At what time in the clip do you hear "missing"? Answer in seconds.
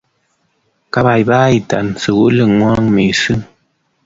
2.95-3.45